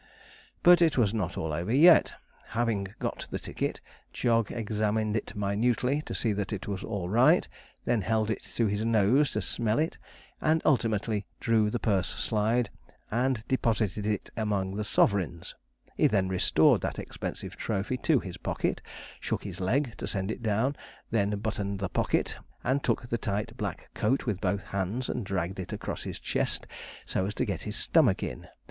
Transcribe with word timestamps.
But 0.63 0.81
it 0.81 0.97
was 0.97 1.13
not 1.13 1.37
all 1.37 1.53
over 1.53 1.71
yet. 1.71 2.15
Having 2.47 2.95
got 2.97 3.27
the 3.29 3.37
ticket 3.37 3.81
Jog 4.11 4.51
examined 4.51 5.15
it 5.15 5.35
minutely, 5.35 6.01
to 6.01 6.15
see 6.15 6.33
that 6.33 6.51
it 6.51 6.67
was 6.67 6.83
all 6.83 7.07
right, 7.07 7.47
then 7.85 8.01
held 8.01 8.31
it 8.31 8.41
to 8.55 8.65
his 8.65 8.83
nose 8.83 9.29
to 9.33 9.41
smell 9.43 9.77
it, 9.77 9.99
and 10.41 10.59
ultimately 10.65 11.27
drew 11.39 11.69
the 11.69 11.77
purse 11.77 12.07
slide, 12.07 12.71
and 13.11 13.47
deposited 13.47 14.07
it 14.07 14.31
among 14.35 14.73
the 14.73 14.83
sovereigns. 14.83 15.53
He 15.95 16.07
then 16.07 16.29
restored 16.29 16.81
that 16.81 16.97
expensive 16.97 17.55
trophy 17.55 17.97
to 17.97 18.17
his 18.19 18.37
pocket, 18.37 18.81
shook 19.19 19.43
his 19.43 19.59
leg, 19.59 19.95
to 19.97 20.07
send 20.07 20.31
it 20.31 20.41
down, 20.41 20.75
then 21.11 21.29
buttoned 21.37 21.77
the 21.77 21.89
pocket, 21.89 22.37
and 22.63 22.83
took 22.83 23.07
the 23.07 23.19
tight 23.19 23.55
black 23.55 23.89
coat 23.93 24.25
with 24.25 24.41
both 24.41 24.63
hands 24.63 25.09
and 25.09 25.23
dragged 25.23 25.59
it 25.59 25.71
across 25.71 26.01
his 26.01 26.17
chest, 26.17 26.65
so 27.05 27.27
as 27.27 27.35
to 27.35 27.45
get 27.45 27.61
his 27.69 27.75
stomach 27.75 28.23
in. 28.23 28.47